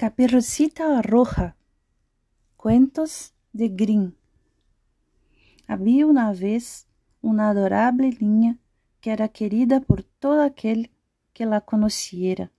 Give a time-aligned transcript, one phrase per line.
[0.00, 1.54] Caperucita Roja
[2.56, 4.12] Cuentos de Grimm
[5.68, 6.88] Havia uma vez
[7.22, 8.58] uma adorável linha
[8.98, 10.90] que era querida por todo aquele
[11.34, 12.50] que la conociera,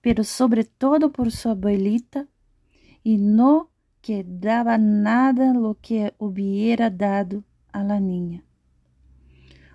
[0.00, 2.26] pero sobre todo por sua abuelita,
[3.04, 3.68] e no
[4.00, 8.42] que dava nada lo que hubiera dado a la niña.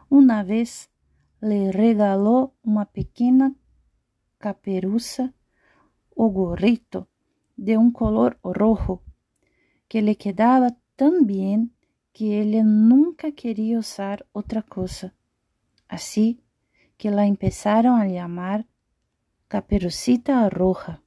[0.09, 0.89] Uma vez
[1.39, 3.55] le regalou uma pequena
[4.39, 5.32] caperuça
[6.16, 7.07] o gorrito
[7.57, 9.04] de un color rojo
[9.88, 11.75] que le quedaba tan bien
[12.14, 15.14] que ella nunca quería usar otra cosa.
[15.87, 16.42] Así
[16.97, 18.68] que la empezaron a llamar
[19.47, 21.04] Caperucita Roja.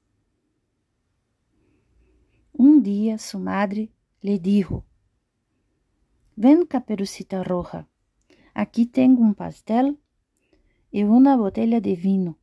[2.53, 4.85] Un día su madre le dijo,
[6.37, 7.89] Ven, Caperucita Roja,
[8.55, 9.99] aquí tengo un pastel
[10.91, 12.39] y una botella de vino.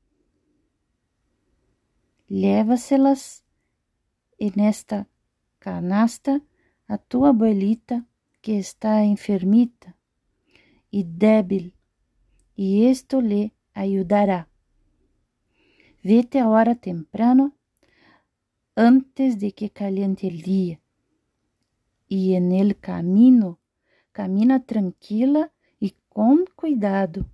[2.33, 3.43] Leva-se-las
[4.55, 5.05] nesta
[5.59, 6.41] canasta
[6.87, 8.07] a tua abuelita
[8.41, 9.93] que está enfermita
[10.93, 11.73] e débil,
[12.57, 14.47] e isto lhe ayudará.
[16.01, 17.53] Vete ahora temprano
[18.77, 20.79] antes de que caliente el día.
[22.09, 23.59] E en el camino
[24.13, 25.51] camina tranquila
[25.81, 27.29] e com cuidado.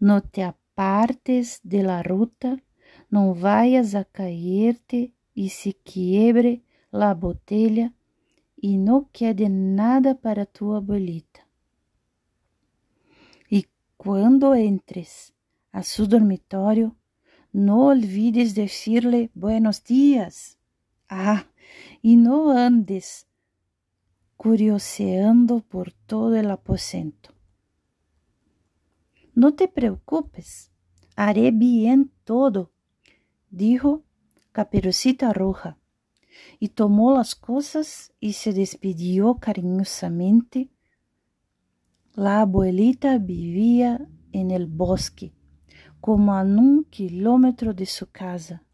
[0.00, 2.60] No te apartes de la ruta
[3.10, 7.92] não vayas a caerte e se quiebre la botella
[8.62, 11.40] e não quede nada para tu abuelita.
[13.50, 13.64] E
[13.96, 15.32] quando entres
[15.72, 16.94] a su dormitorio,
[17.52, 20.56] no olvides decirle buenos dias.
[21.08, 21.44] Ah,
[22.02, 23.26] e não andes
[24.36, 27.34] curioseando por todo el aposento.
[29.34, 30.70] No te preocupes,
[31.16, 32.70] haré bien todo
[33.50, 34.02] dijo
[34.52, 35.76] Caperucita Roja,
[36.58, 40.70] y tomó las cosas y se despidió cariñosamente.
[42.14, 45.32] La abuelita vivía en el bosque,
[46.00, 48.64] como a un kilómetro de su casa,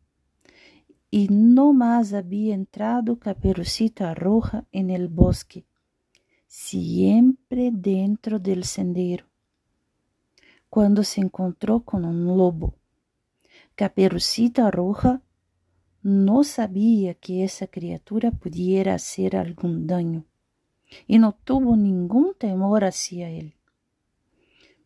[1.10, 5.66] y no más había entrado Caperucita Roja en el bosque,
[6.46, 9.26] siempre dentro del sendero,
[10.68, 12.74] cuando se encontró con un lobo.
[13.76, 15.20] Caperucita Roja
[16.02, 20.24] não sabia que essa criatura pudiera hacer algum dano
[21.06, 23.54] e não tuvo nenhum temor hacia ele.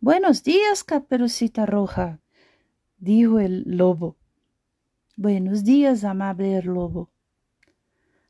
[0.03, 2.19] Buenos dias, Caperucita Roja,
[2.99, 4.17] dijo el lobo.
[5.17, 7.09] Buenos dias, amable lobo.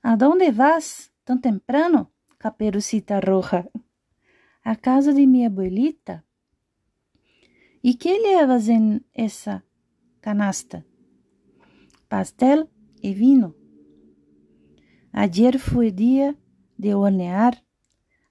[0.03, 3.67] ¿A dónde vas tão temprano, Caperucita Roja?
[4.63, 6.23] A casa de minha abuelita.
[7.83, 9.65] E que levas em essa
[10.21, 10.85] canasta,
[12.09, 12.69] pastel
[13.01, 13.55] y vino.
[15.13, 16.37] Ayer fue día
[16.77, 17.65] de hornear,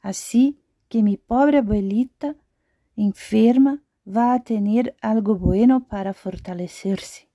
[0.02, 2.36] así que mi pobre abuelita
[2.96, 7.30] enferma va a tener algo bueno para fortalecerse.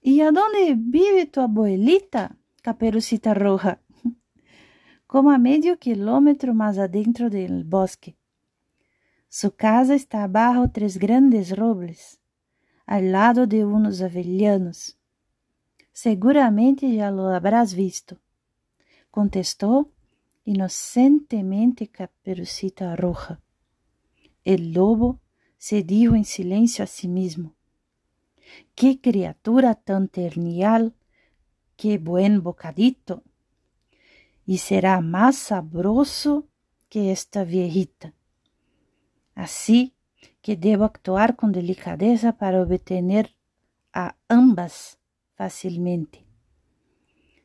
[0.00, 3.80] ¿Y a dónde vive tu abuelita, Caperucita Roja?
[5.06, 8.16] Como a medio kilómetro más adentro del bosque.
[9.28, 12.20] Su casa está abajo tres grandes robles
[12.86, 14.96] al lado de unos avellanos.
[15.92, 18.18] Seguramente ya lo habrás visto,
[19.10, 19.90] contestó
[20.44, 23.40] inocentemente Caperucita Roja.
[24.44, 25.20] El lobo
[25.58, 27.56] se dijo en silencio a sí mismo.
[28.76, 30.94] ¡Qué criatura tan ternial!
[31.76, 33.24] ¡Qué buen bocadito!
[34.46, 36.46] Y será más sabroso
[36.88, 38.14] que esta viejita.
[39.34, 39.95] Así
[40.46, 43.34] que debo actuar con delicadeza para obtener
[43.92, 45.00] a ambas
[45.34, 46.24] fácilmente.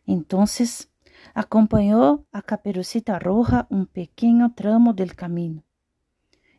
[0.06, 0.92] Entonces
[1.34, 5.64] acompañó a Caperucita Roja un pequeño tramo del camino.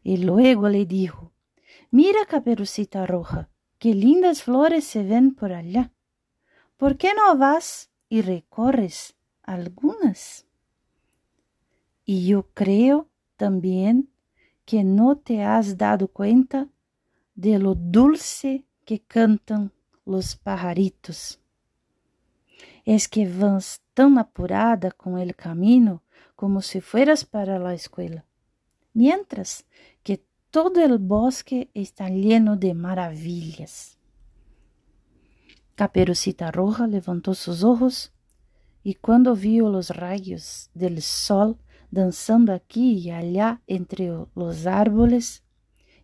[0.02, 1.32] Y luego le dijo,
[1.92, 3.48] Mira, Caperucita Roja,
[3.78, 5.92] qué lindas flores se ven por allá.
[6.76, 9.14] ¿Por qué no vas y recorres
[9.44, 10.48] algunas?
[12.04, 14.08] Y yo creo también
[14.64, 16.68] que no te has dado cuenta
[17.34, 19.72] de lo dulce que cantan
[20.04, 21.40] los pajaritos.
[22.84, 26.02] Es que vas tan apurada con el camino
[26.34, 28.24] como si fueras para la escuela,
[28.92, 29.64] mientras
[30.02, 33.98] que todo el bosque está lleno de maravillas.
[35.74, 38.12] Caperucita Roja levantó sus ojos
[38.82, 41.58] y cuando vio los rayos del sol
[41.92, 45.44] dançando aqui e allá entre os árboles,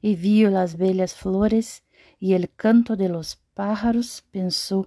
[0.02, 1.82] e viu as bellas flores
[2.20, 4.87] e el canto de los pájaros, pensou: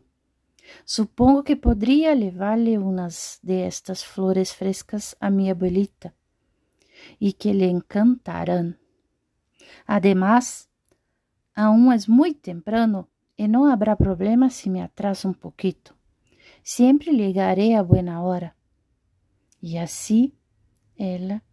[0.86, 6.13] Supongo que podría llevarle unas de estas flores frescas a mi abuelita
[7.19, 8.80] y que le encantarán.
[9.88, 10.69] Además,
[11.56, 15.95] aún es muy temprano y no habrá problema si me atraso un poquito.
[16.62, 18.56] Siempre llegaré a buena hora.
[19.59, 20.36] Y así
[21.01, 21.44] ella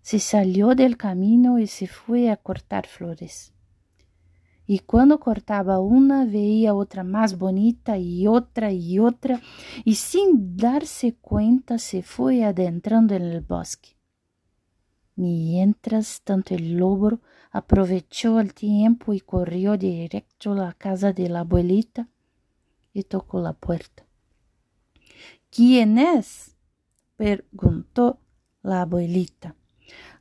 [0.00, 3.52] se salió del camino y se fue a cortar flores.
[4.66, 9.40] Y cuando cortaba una veía otra más bonita y otra y otra,
[9.84, 13.96] y sin darse cuenta se fue adentrando en el bosque.
[15.14, 21.40] Mientras tanto el lobo aprovechó el tiempo y corrió directo a la casa de la
[21.40, 22.08] abuelita
[22.92, 24.06] y tocó la puerta.
[25.50, 26.56] ¿Quién es?
[27.16, 28.20] preguntó
[28.62, 29.54] la abuelita.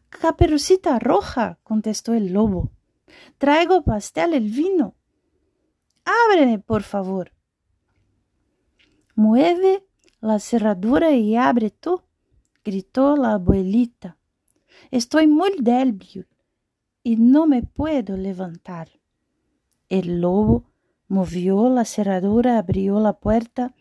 [0.10, 2.72] Caperucita roja, contestó el lobo.
[3.38, 4.96] Traigo pastel el vino.
[6.06, 7.34] Ábreme, por favor.
[9.16, 9.86] Mueve
[10.22, 12.02] la cerradura y abre tú,
[12.64, 14.18] gritó la abuelita.
[14.92, 16.28] Estoy muy débil
[17.04, 18.90] y no me puedo levantar.
[19.90, 20.66] El lobo
[21.08, 23.74] movió la cerradura, abrió la puerta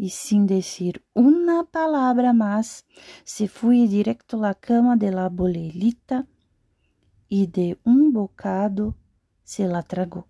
[0.00, 2.86] y sin decir una palabra más
[3.22, 6.26] se fue directo a la cama de la abuelita
[7.28, 8.96] y de un bocado
[9.44, 10.26] se la tragó.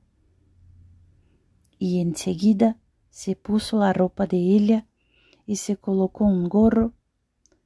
[1.79, 2.81] Y enseguida
[3.11, 4.89] se puso la ropa de ella
[5.47, 6.93] y se colocó un gorro,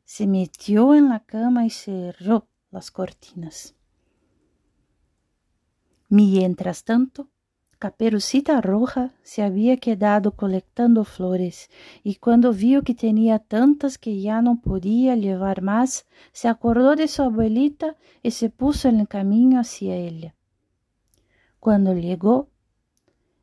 [0.04, 3.76] se metió en la cama y cerró las cortinas.
[6.10, 7.30] Mientras tanto,
[7.84, 11.68] Caperucita Roja se había quedado colectando flores
[12.02, 17.08] y cuando vio que tenía tantas que ya no podía llevar más, se acordó de
[17.08, 20.34] su abuelita y se puso en el camino hacia ella.
[21.60, 22.48] Cuando llegó,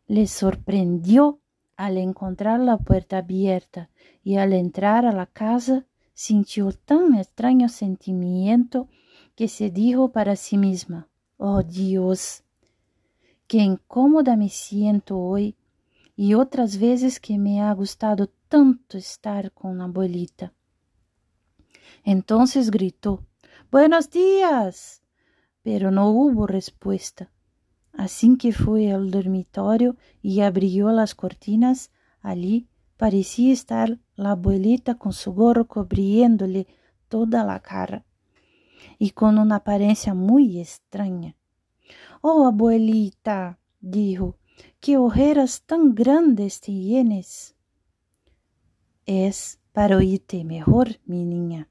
[0.08, 1.40] le sorprendió
[1.78, 3.92] al encontrar la puerta abierta
[4.24, 5.86] y al entrar a la casa
[6.16, 8.90] sintió tan extraño sentimiento
[9.36, 12.44] que se dijo para sí misma, Oh Dios,
[13.52, 15.58] qué incómoda me siento hoy
[16.16, 20.54] y otras veces que me ha gustado tanto estar con la abuelita.
[22.06, 23.26] Entonces gritó,
[23.70, 25.04] Buenos días.
[25.64, 27.30] Pero no hubo respuesta.
[27.92, 35.12] Así que fue al dormitorio y abrió las cortinas, allí parecía estar la abuelita con
[35.12, 36.68] su gorro cubriéndole
[37.10, 38.06] toda la cara
[38.98, 41.36] y con una apariencia muy extraña.
[42.24, 44.38] Oh, abuelita, dijo,
[44.80, 47.56] qué ojeras tan grandes tienes.
[49.08, 51.68] Es para oírte mejor, mi niña,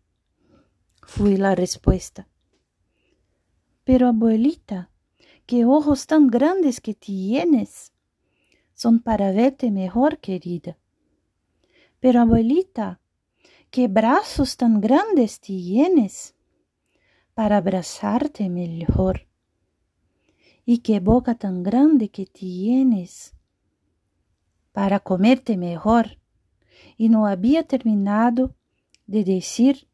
[1.03, 2.27] fue la respuesta.
[3.85, 4.91] Pero, abuelita,
[5.47, 7.93] qué ojos tan grandes que tienes.
[8.75, 10.77] Son para verte mejor, querida.
[12.01, 13.01] Pero, abuelita,
[13.71, 16.35] qué brazos tan grandes tienes
[17.35, 19.30] para abrazarte mejor
[20.73, 23.35] y qué boca tan grande que tienes
[24.71, 26.21] para comerte mejor.
[26.97, 28.55] Y no había terminado
[29.09, 29.89] de decir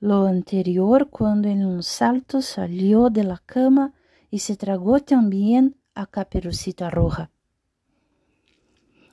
[0.00, 3.92] lo anterior cuando en un salto salió de la cama
[4.30, 7.30] y se tragó también a Caperucita Roja.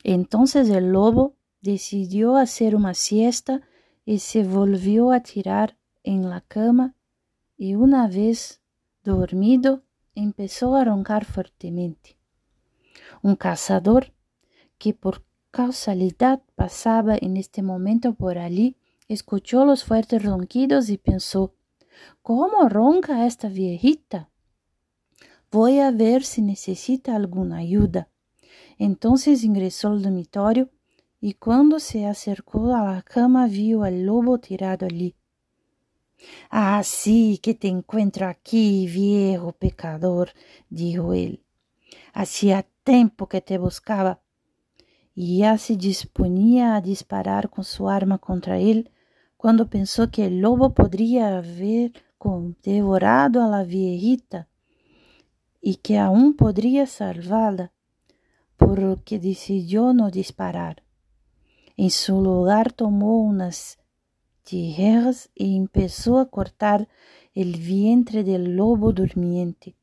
[0.05, 3.60] Entonces el lobo decidió hacer una siesta
[4.05, 6.95] y se volvió a tirar en la cama
[7.57, 8.62] y una vez
[9.03, 9.83] dormido
[10.15, 12.17] empezó a roncar fuertemente.
[13.22, 14.13] Un cazador
[14.77, 18.77] que por causalidad pasaba en este momento por allí
[19.08, 21.53] escuchó los fuertes ronquidos y pensó
[22.22, 24.29] ¿Cómo ronca esta viejita?
[25.51, 28.10] Voy a ver si necesita alguna ayuda.
[28.79, 30.70] Entonces ingresó al dormitorio
[31.22, 35.15] y cuando se acercó a la cama vio al lobo tirado allí.
[36.55, 40.33] Ah, sí, que te encuentro aquí, viejo pecador,
[40.69, 41.43] dijo él.
[42.13, 44.22] Hacía tiempo que te buscaba.
[45.15, 48.91] Y ya se disponía a disparar con su arma contra él
[49.36, 51.93] cuando pensó que el lobo podría haber
[52.62, 54.48] devorado a la viejita
[55.60, 57.74] y que aún podría salvarla,
[58.57, 60.83] por lo que decidió no disparar.
[61.77, 63.79] En su lugar tomó unas
[64.43, 66.88] tijeras y empezó a cortar
[67.33, 69.75] el vientre del lobo durmiente.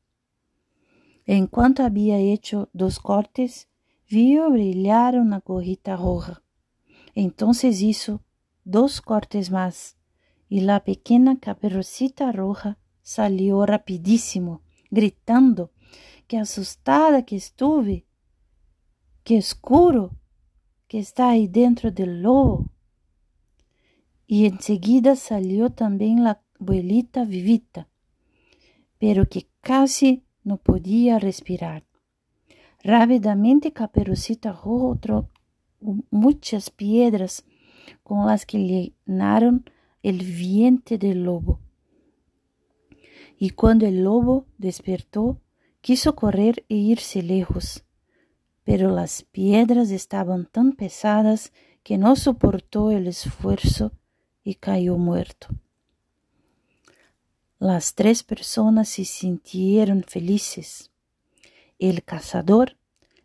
[1.25, 3.67] En cuanto había hecho dos cortes,
[4.09, 6.43] vio brillar una gorrita roja.
[7.13, 8.21] Entonces hizo
[8.63, 9.97] dos cortes más,
[10.49, 15.71] y la pequeña caperucita roja salió rapidísimo, gritando,
[16.27, 18.05] qué asustada que estuve,
[19.23, 20.11] qué oscuro,
[20.87, 22.69] que está ahí dentro del lobo.
[24.31, 27.89] Y enseguida salió también la abuelita vivita,
[28.97, 31.83] pero que casi no podía respirar.
[32.81, 35.27] Rápidamente Caperucita arrojó
[36.11, 37.43] muchas piedras
[38.03, 39.65] con las que llenaron
[40.01, 41.59] el vientre del lobo.
[43.37, 45.41] Y cuando el lobo despertó,
[45.81, 47.83] quiso correr e irse lejos,
[48.63, 51.51] pero las piedras estaban tan pesadas
[51.83, 53.91] que no soportó el esfuerzo
[54.43, 55.47] y cayó muerto.
[57.59, 60.91] Las tres personas se sintieron felices.
[61.77, 62.77] El cazador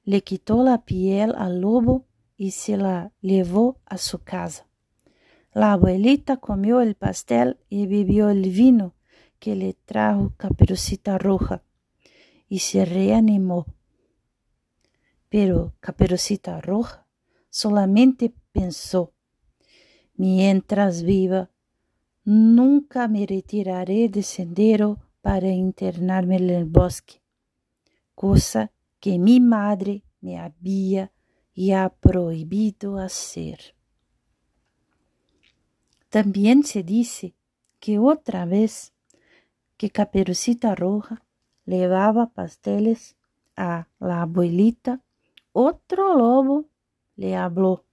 [0.05, 2.07] le quitó la piel al lobo
[2.37, 4.69] y se la llevó a su casa.
[5.53, 8.95] La abuelita comió el pastel y bebió el vino
[9.39, 11.63] que le trajo Caperucita Roja
[12.49, 13.67] y se reanimó.
[15.31, 17.07] Pero Caperucita Roja
[17.49, 19.15] solamente pensó,
[20.17, 21.51] mientras viva,
[22.25, 27.23] nunca me retiraré de sendero para internarme en el bosque,
[28.15, 31.13] cosa que mi madre me había
[31.55, 33.75] ya prohibido hacer.
[36.09, 37.35] También se dice
[37.81, 38.93] que otra vez
[39.77, 41.25] que Caperucita Roja
[41.65, 43.17] llevaba pasteles
[43.57, 45.03] a la abuelita,
[45.53, 46.67] otro lobo
[47.17, 47.86] le habló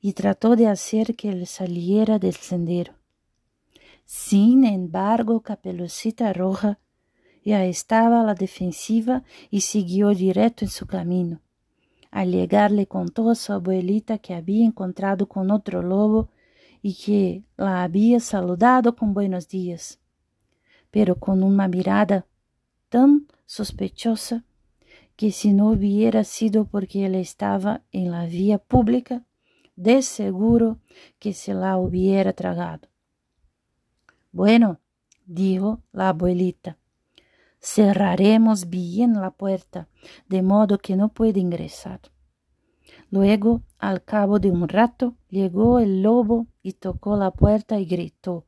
[0.00, 2.94] y trató de hacer que él saliera del sendero.
[4.04, 6.78] Sin embargo, Caperucita Roja
[7.44, 11.40] ya estaba a la defensiva y siguió directo en su camino.
[12.10, 16.30] Al llegar le contó a su abuelita que había encontrado con otro lobo
[16.82, 20.00] y que la había saludado con buenos días,
[20.90, 22.26] pero con una mirada
[22.88, 24.44] tan sospechosa
[25.14, 29.24] que si no hubiera sido porque él estaba en la vía pública,
[29.76, 30.78] de seguro
[31.18, 32.88] que se la hubiera tragado.
[34.32, 34.80] Bueno,
[35.26, 36.78] dijo la abuelita,
[37.60, 39.88] cerraremos bien la puerta,
[40.28, 42.00] de modo que no puede ingresar.
[43.10, 48.46] Luego, al cabo de un rato, llegó el lobo y tocó la puerta y gritó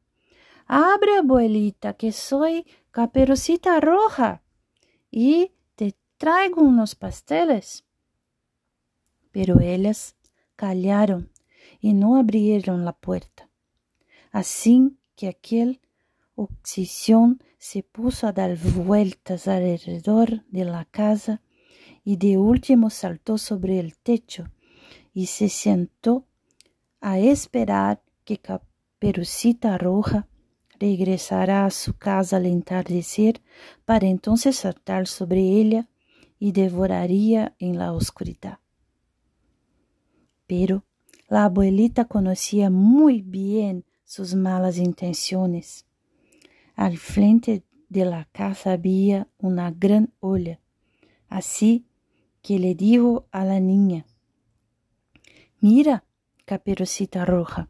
[0.67, 4.43] Abre, abuelita, que soy caperucita roja
[5.11, 7.85] y te traigo unos pasteles.
[9.33, 10.17] Pero ellas
[10.63, 11.29] callaron
[11.81, 13.49] y no abrieron la puerta.
[14.31, 15.81] Así que aquel
[16.37, 21.43] obsesión se puso a dar vueltas alrededor de la casa
[22.05, 24.45] y de último saltó sobre el techo
[25.13, 26.27] y se sentó
[27.01, 30.29] a esperar que Caperucita Roja
[30.79, 33.43] regresara a su casa al entardecer
[33.85, 35.89] para entonces saltar sobre ella
[36.39, 38.62] y devoraría en la oscuridad.
[40.47, 40.85] Pero
[41.29, 45.87] la abuelita conocía muy bien sus malas intenciones.
[46.75, 50.61] Al frente de la casa había una gran olla,
[51.29, 51.87] así
[52.43, 54.05] que le dijo a la niña,
[55.61, 56.05] Mira,
[56.45, 57.69] caperucita roja,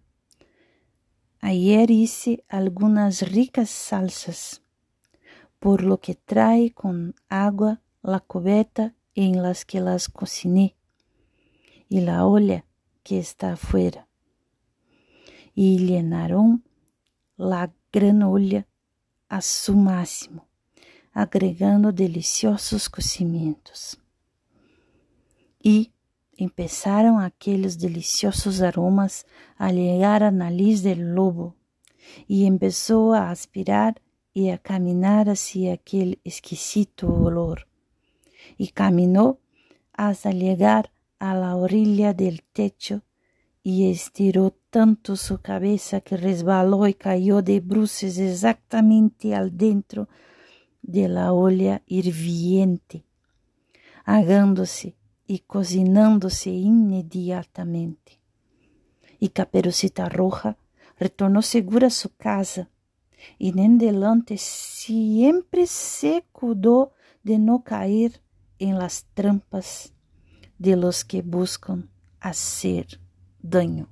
[1.40, 4.62] ayer hice algunas ricas salsas,
[5.58, 10.74] por lo que trae con agua la cubeta en las que las cociné
[11.92, 12.64] y la olla
[13.02, 14.08] que está afuera.
[15.54, 16.64] Y llenaron
[17.36, 18.66] la gran olla
[19.28, 20.48] a su máximo,
[21.12, 24.00] agregando deliciosos cocimientos.
[25.62, 25.92] Y
[26.38, 29.26] empezaron aquellos deliciosos aromas
[29.58, 31.56] a llegar a nariz del lobo,
[32.26, 34.00] y empezó a aspirar
[34.32, 37.68] y a caminar hacia aquel exquisito olor.
[38.56, 39.40] Y caminó
[39.92, 40.90] hasta llegar
[41.22, 43.02] a la orilla del techo
[43.62, 50.08] y estiró tanto su cabeza que resbaló y cayó de bruces exactamente al dentro
[50.82, 53.04] de la olla hirviente,
[54.04, 58.18] hagándose y cocinándose inmediatamente.
[59.20, 60.56] Y Caperucita Roja
[60.98, 62.68] retornó segura a su casa
[63.38, 68.20] y en delante siempre se cuidó de no caer
[68.58, 69.91] en las trampas
[70.62, 71.90] de los que buscan
[72.20, 73.00] hacer
[73.40, 73.91] daño.